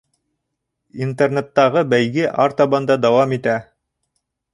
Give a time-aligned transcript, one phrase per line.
[1.07, 3.55] Интернеттағы бәйге артабан да дауам итә.